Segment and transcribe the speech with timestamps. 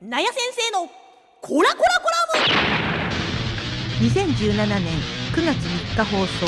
[0.00, 0.88] なや先生の
[1.40, 4.08] コラコラコラム。
[4.08, 4.84] 2017年
[5.32, 5.56] 9月
[5.96, 6.46] 3日放送。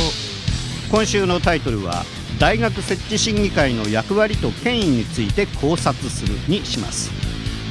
[0.89, 2.05] 今週のタイトルは
[2.39, 7.11] 大学設置審議会の役割と権威について考察するにします。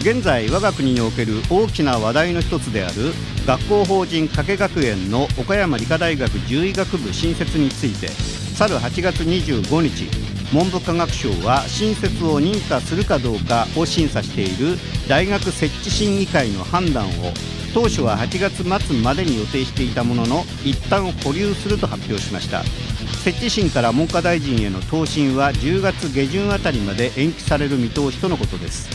[0.01, 3.13] 現在我が国における大きな話題の一つである
[3.47, 14.77] 学校法人加計学園の岡山理科大学獣医学部新設について去る8月25日文部科学省は新設を認可するかどうかを審査している
[15.07, 17.11] 大学設置審議会の判断を
[17.73, 22.63] 当初は8月末までに予定していたものの一旦保留すると発表しました。
[23.23, 28.89] 設置審から文科大臣への答申は10月下旬あたりまで延期される見通しとのことです。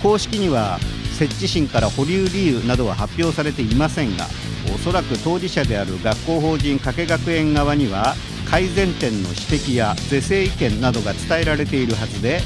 [0.00, 0.78] 公式には
[1.18, 4.26] 設置審から保留理由などは発表されていませんが
[4.74, 8.14] おそらく当事者である学校法人加計学園側には
[8.54, 12.38] 改善点の指摘や是正意見などが伝えられているはずで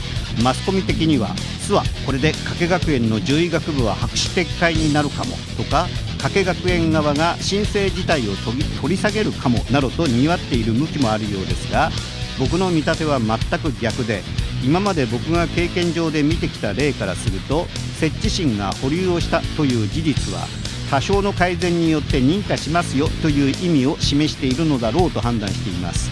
[0.43, 8.33] マスコミ的には「巣はこれで加計学園の獣医学部は白紙撤回になるかも」とか加計学園側が申請自体を
[8.81, 11.93] 取り下げるかもなどと賑わっている向きもあるようですが
[12.39, 14.23] 僕の見立ては全く逆で
[14.65, 17.29] 今まで僕が経験上で見てきた例からす。
[17.31, 17.67] ると
[18.01, 20.47] 設置審が保留をしたという事実は
[20.91, 26.11] 多少の改善によって認可しますよという意味を示しているのだろうと判断しています。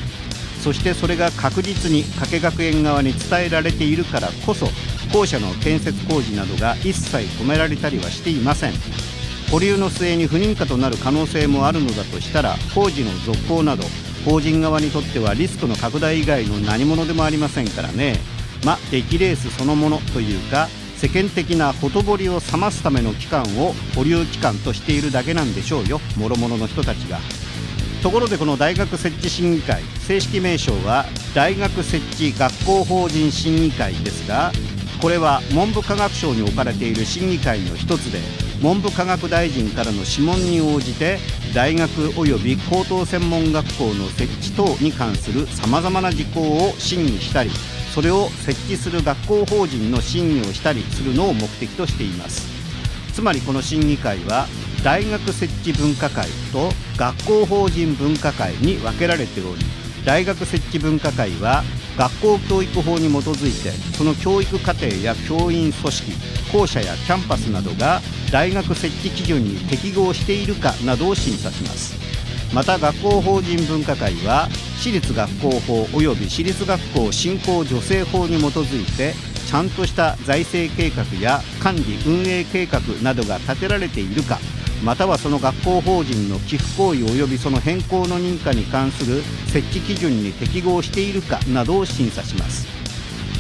[0.63, 4.67] そしてそれが確実に加計学園側に伝えられているからこそ
[5.13, 8.73] 校舎の建設工事などが一切止められたりはしていません。
[9.51, 13.85] 保留の末に不認可となる可能性もあるのだとしたら工事の続行など
[14.25, 18.19] 法人側にとってはリスクの拡大以外の何者でもありませんからね。
[18.65, 26.01] まあ出来レースそのものというか世間的なほとぼりを冷ますための期間を保留期間としているだけなんでしょうよ。
[26.19, 27.19] 諸々の人たちが。
[28.03, 34.53] ところでこの大学設置審議会正式名称は大学設置学校法人審議会ですが
[35.03, 38.21] これは文部科学省に置かれている審議会の一つで
[38.63, 41.19] 文部科学大臣からの諮問に応じて
[41.55, 47.51] 大学及び高等専門学校の設置等に関するさまざまな事項を審議したり
[47.97, 52.47] それを設置する学校法人の審議をしたりするのを目的としています。
[53.15, 54.47] つまりこの審議会は
[54.85, 56.69] 大学設置分科会と
[56.99, 59.65] 学校法人分科会に分けられており
[60.05, 61.63] 大学設置分科会は
[61.97, 66.13] 学校教育法に基づいてその教育課程や教員組織
[66.53, 72.06] 校舎やキャンパスなどが大学設置基準に適合しているかなどを審査します。
[72.55, 74.49] また学校法人分科会は
[74.79, 79.15] 私立学校法及び私立学校振興助成法に基づいて
[79.47, 84.39] ちゃんとした財政計画や管理運営計画などが立てられているか
[84.85, 92.76] またはその学校法人の寄付行為及びその変更の認可に関する設置基準に適合しているかなどを審査します。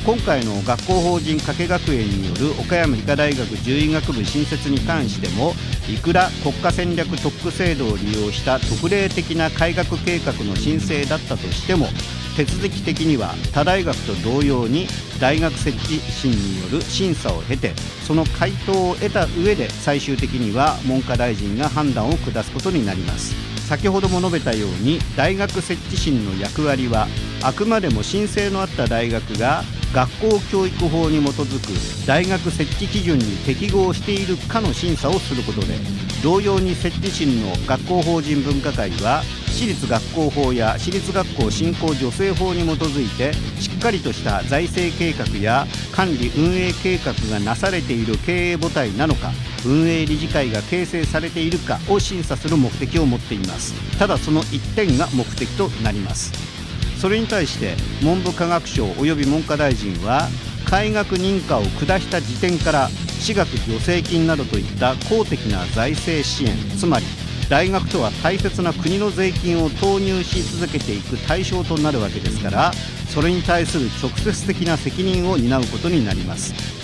[0.06, 5.53] 今回の学校法人加計学園による岡山理科大学獣医学部新設に関しても
[5.93, 11.89] いくら国家戦略特区制度を利用した特例的な改革計画の申請だったとしても
[12.37, 14.87] 手続き的には他大学と同様に
[15.21, 17.72] 大学設置審による審査を経て
[18.06, 23.56] その回答を得た上で最終的には文科大臣が判断を下すことになります。
[23.66, 27.09] 先ほども述べたように大学設置審の役割は
[27.43, 29.65] あくまでも申請のあった大学が
[29.97, 35.69] 学校教育法に基づく大学設置基準に適合しているかの審査をすることで
[36.23, 49.33] 同様に設置審の学校法人分科会は私立学校法や私立学校振興助成法に基づいてしっかりとした財政計画や管理運営計画がなされている経営母体なのか
[49.65, 53.73] 運営理事会が形成されているかを審査する目的を持っています。
[53.99, 56.56] ただその1点が目的となります。
[57.01, 60.29] それに対して文部科学省及び文科大臣は
[60.65, 62.89] 開学認可を下した時点から
[63.21, 67.07] 私学助成金などといった公的な財政支援つまり
[67.49, 72.73] 大学とは大切な国の税金を投入し続けていく対象となるわけですから
[73.09, 76.77] それに対する直接的な責任を担うことになります。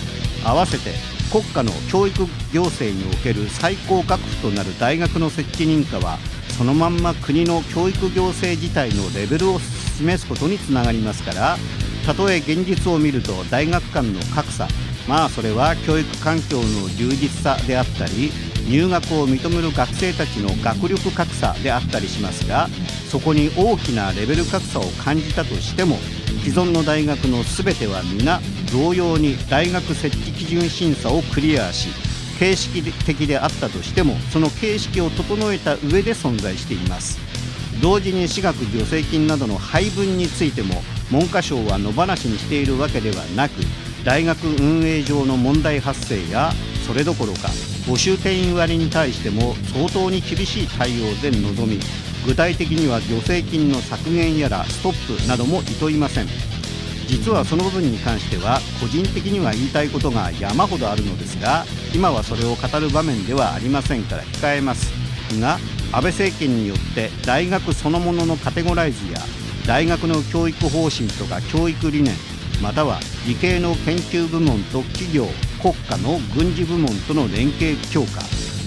[0.45, 0.91] 合わせて
[1.31, 6.17] 国家の教育行政における最高学府となる大学の設置認可は
[6.57, 11.57] そのまんま国の教育行政自体のレベルを示すことにつながりますから
[12.05, 14.67] たとえ現実を見ると大学間の格差。
[15.07, 16.63] まあそれは教育環境の
[16.95, 18.31] 充実さであったり
[18.67, 22.69] 入学を認める学生たちの学力格差であったりしますが
[23.09, 25.97] そこに大きなレベル格差を感じたとしても
[26.43, 28.39] 既存の大学の全ては皆
[28.71, 31.89] 同様に大学設置基準審査をクリアし
[32.43, 37.17] 形式的であったとしてもその形式を整えた上で存在しています。
[37.81, 43.53] 同時に私学助成金などの配分についても文科省は野放しにしているわけではなく
[44.03, 46.51] 大学運営上の問題発生や
[46.85, 47.47] それどころか
[47.87, 51.79] 募集定員割に対しても相当に厳しい対応で臨み
[52.25, 56.52] 具体的には助成金の削減やらストップなどもいといません。
[57.07, 65.03] 実はその部分に関しては個人的には言いたいことが山ほどあるのですが今はそれを語る場面ではありませんから控えます。
[65.39, 65.59] が
[65.91, 69.19] 安倍政権によって大学そのもののカテゴライズや
[69.67, 72.13] 大学の教育方針とか教育理念
[72.61, 75.27] または理系の研究部門と企業
[75.61, 78.21] 国家の軍事部門との連携強化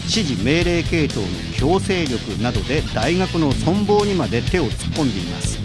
[0.04, 1.28] 指示命令系統の
[1.58, 5.55] 強制力などで大学の存亡にまで手を突っ込んでいます。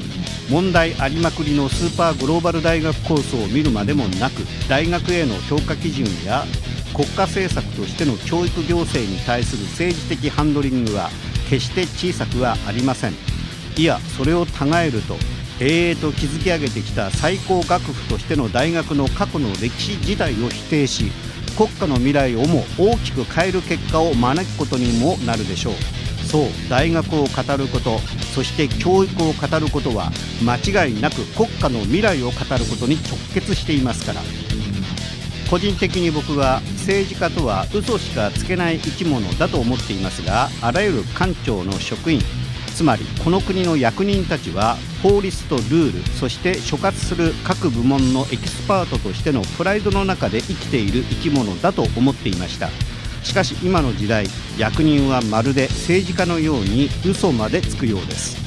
[0.51, 6.44] 問題ありまくりのスーパーグローバル大学構想を見るまでもなく大学への評価基準や
[6.94, 11.09] 国家政策としての教育行政に対する政治的ハンドリングは
[11.50, 13.13] 決して小さくはありません。
[13.77, 15.15] いやそれをたがえると
[15.62, 21.12] 営々と築き上げてきた最高学府としての大学の過去の歴史自体を否定し
[21.56, 26.00] 国家の未来をも大きく変える結果を招くことにもなるでしょう。
[26.31, 28.00] そう大学を語ること
[28.33, 30.12] そして教育を語ることは
[30.42, 34.22] 間違いなく国家の未来を語ることに直結していますから。
[35.51, 42.22] 個人的に僕は政治家とは嘘しかつけない生き物だと思っていますがあらゆる官庁の職員
[42.74, 52.69] つまりこの国の役人たちは法律とルールそして所轄する各部門のエキスパートとしてのプライドの中で生きている生き物だと思っていました。
[53.23, 54.27] しかし今の時代
[54.57, 58.38] 役人はまるで政治家のように嘘までつくようです。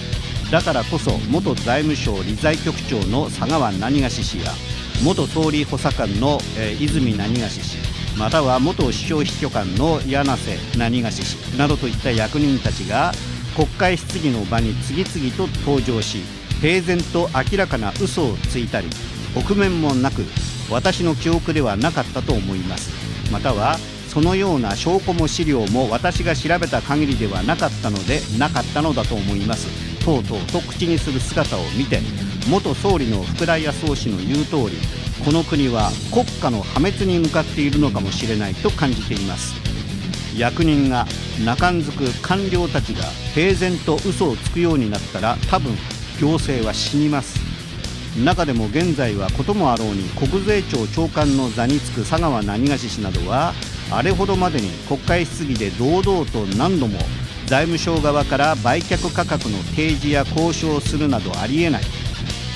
[0.50, 4.52] だからこそ元財務省理財局長の佐川何がし氏や
[5.02, 7.78] 元総理補佐官の、えー、泉何がし氏
[8.16, 13.12] または元首相秘書官の柳瀬何がし氏などといった役人たちが
[13.56, 16.22] 国会質疑の場に次々と登場し
[16.60, 18.88] 平然と明らかな嘘をついたり
[19.34, 20.22] 臆面もなく
[20.70, 22.92] 私の記憶ではなかったと思います。
[23.32, 23.76] または
[24.14, 29.66] そのような証拠も資料も私が調べた限りではなかったのでなかったのだと思います。
[30.04, 31.98] とうとうと口にする姿を見て
[32.48, 34.78] 元総理の福田康夫氏の言う通り
[35.24, 39.54] この国は国家の破滅に向かっているのかもしれないと感じています。
[40.38, 41.06] 役人が
[41.44, 43.02] 中んづく官僚たちが
[43.34, 45.72] 平然と嘘をつくようになったら多分
[46.20, 47.40] 行政は死にます。
[48.24, 53.54] 中でも現在はこともあろうに国税庁長官の座につく佐川何がし氏などは
[53.90, 56.98] あれほどまでに国会質疑で堂々と何度も
[57.46, 61.82] 財務省側から売却価格の提示や交渉をするなどありえない。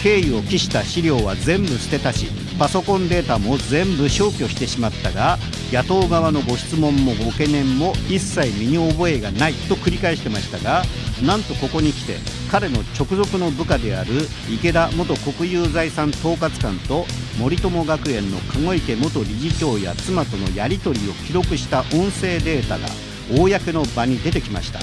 [0.03, 2.29] 経緯を期した資料は全部捨てたし
[2.59, 5.39] パソコンデータも全部消去してしまったが
[5.73, 10.85] 野党側のご質問もご懸念も一切身に覚えがないと繰り返してましたが
[11.25, 12.15] なんとここに来て
[12.51, 14.11] 彼の直属の部下である
[14.51, 17.05] 池田元国有財産統括官と
[17.39, 22.89] 森友学園の籠池元理事長や妻とのやり取りを記録した音声データが
[23.31, 24.81] 公の場に出てきました。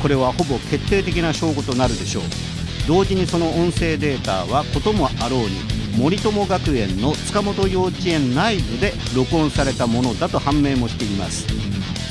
[0.00, 2.22] これはほぼ決定的な証拠となるでしょう。
[2.86, 5.60] 同時にその音声データはこともあろうに
[5.98, 11.46] 森友学園の塚本幼稚園内部で録音されたものだと判明もしています。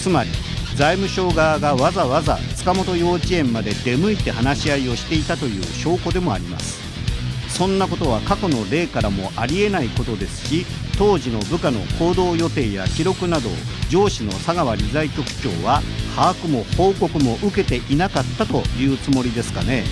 [0.02, 0.30] つまり
[0.76, 6.80] 財務省側がわざわざ塚本幼稚園まで出向いて話し合いをしていたという証拠でもあります。
[7.48, 10.66] そんなことは過去の例からもありえないことですし
[10.98, 13.50] 当時の部下の行動予定や記録など
[13.90, 15.82] 上司の佐川理財局長は
[16.16, 19.84] 把握も報告も受けていなかったというつもりですかね。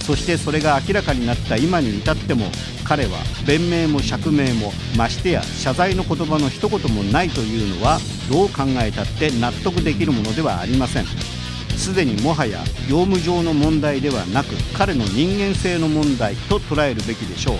[0.00, 2.46] そしてそれが明らかになった今に至っても
[2.84, 7.98] 彼は弁明も釈明もましてや謝罪の言葉の一言もないというのは
[8.30, 11.33] どう考えたって納得できるものではありません。
[11.76, 17.56] すでにもはや業務上の問題ではなく彼の人間性の問題と捉えるべきでしょう。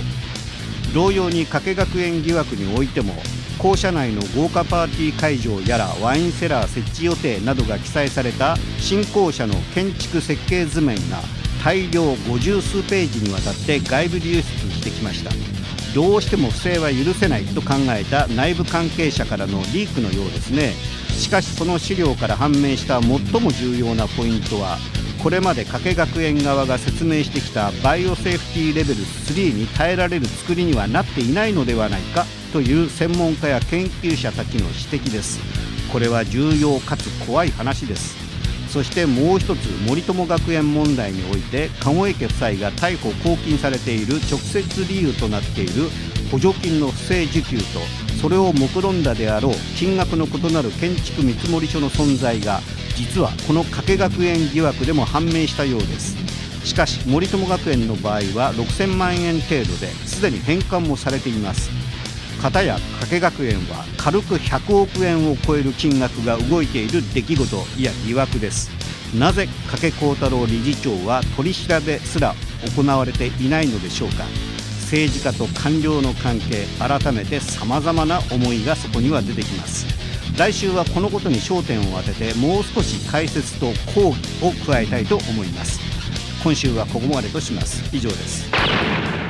[0.95, 3.15] 同様に加計学園疑惑においても
[3.59, 11.19] 校舎内の豪華パーティー会場やらワインセラー設置予定などが記載された新校舎の建築設計図面が
[11.65, 15.31] 大量50数ページにわたって外部流出してきました。
[15.95, 20.73] どうしても不正は許せないと考えた内部関係者からのリークのようですね。
[21.17, 24.79] しかしその資料から判明した最も重要なポイントは
[25.23, 35.41] これまで加計学園側が説明してきたバイオセーフティーレベル3に耐えられる作りにはなっていないのではないかという専門家や研究者たちの指摘です。
[35.93, 38.24] これは重要かつ怖い話です。
[38.75, 45.89] そしてもう一つ森友学園問題において籠池夫妻が逮捕・拘禁されている直接理由となっている
[46.33, 47.63] 補助金の不正受給と
[48.21, 52.59] それを目論んだであろう金額の異なる建築見積書の存在が
[52.97, 56.17] 実はこの加計学園疑惑でも判明したようです。
[56.67, 61.84] しかし森友学園の場合は6000万円程度ですでに返還もされています。
[62.45, 68.71] 片や加計学園は軽く100億円を超える金額が動いている出来事いや疑惑です。
[69.19, 72.35] なぜ加計幸太郎理事長は取り調べすら
[72.77, 74.25] 行われていないのでしょうか。
[74.83, 79.87] 政治家と官僚の関係改めてさまざまな思いがそこには出てきます。
[80.39, 85.81] 来週はこのことに焦点を当ててもう少し解説と講義を加えたいと思います。
[86.43, 87.83] 今週はここまでとします。
[87.97, 89.24] 以上です。